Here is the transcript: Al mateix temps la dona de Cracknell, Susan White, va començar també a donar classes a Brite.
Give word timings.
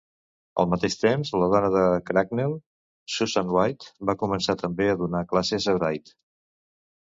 Al 0.61 0.67
mateix 0.69 0.95
temps 1.01 1.31
la 1.41 1.49
dona 1.51 1.69
de 1.75 1.83
Cracknell, 2.07 2.57
Susan 3.17 3.53
White, 3.59 3.93
va 4.11 4.19
començar 4.25 4.59
també 4.65 4.91
a 4.91 4.99
donar 5.07 5.25
classes 5.33 5.73
a 5.77 5.81
Brite. 5.85 6.21